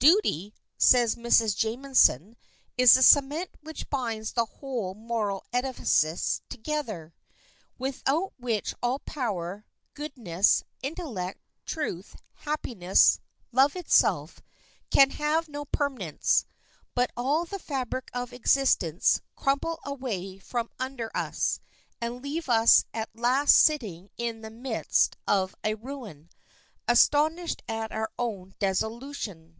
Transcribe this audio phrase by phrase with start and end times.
[0.00, 1.56] "Duty," says Mrs.
[1.56, 2.36] Jameson,
[2.76, 7.12] "is the cement which binds the whole moral edifice together,
[7.80, 13.18] without which all power, goodness, intellect, truth, happiness,
[13.50, 14.40] love itself,
[14.88, 16.44] can have no permanence,
[16.94, 21.58] but all the fabric of existence crumble away from under us,
[22.00, 26.30] and leave us at last sitting in the midst of a ruin,
[26.86, 29.56] astonished at our own desolation."